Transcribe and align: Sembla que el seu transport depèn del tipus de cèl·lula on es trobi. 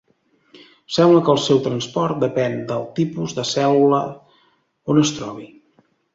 Sembla 0.95 1.19
que 1.27 1.29
el 1.33 1.41
seu 1.43 1.59
transport 1.67 2.17
depèn 2.23 2.57
del 2.73 2.87
tipus 3.01 3.37
de 3.41 3.47
cèl·lula 3.51 4.01
on 4.95 5.05
es 5.05 5.15
trobi. 5.21 5.49